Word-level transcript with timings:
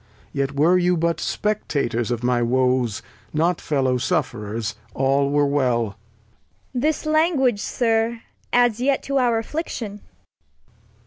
Yet 0.33 0.55
were 0.55 0.79
you 0.79 0.97
but 0.97 1.19
Spectatours 1.19 2.09
of 2.09 2.23
my 2.23 2.41
Woes, 2.41 3.03
Not 3.33 3.59
FeUow 3.59 4.01
Sufferers, 4.01 4.73
aU 4.95 5.29
were 5.29 5.45
well! 5.45 5.83
Cord. 5.83 5.93
This 6.73 7.05
Language, 7.05 7.59
Sir, 7.59 8.21
adds 8.51 8.81
yet 8.81 9.03
to 9.03 9.19
our 9.19 9.39
Afflic 9.43 9.67
tion. 9.67 10.01